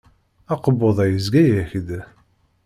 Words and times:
Akebbuḍ-a 0.53 1.05
yezga-ak-d. 1.11 1.89